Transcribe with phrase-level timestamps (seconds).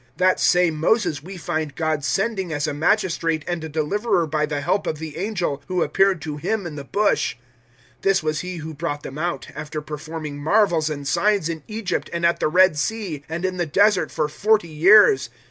[0.17, 4.59] that same Moses we find God sending as a magistrate and a deliverer by the
[4.61, 7.35] help of the angel who appeared to him in the bush.
[7.97, 12.09] 007:036 This was he who brought them out, after performing marvels and signs in Egypt
[12.11, 15.29] and at the Red Sea, and in the Desert for forty years.